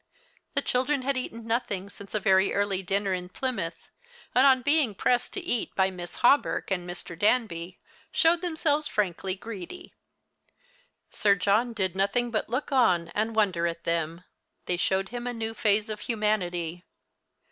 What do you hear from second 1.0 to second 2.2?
had eaten nothing since a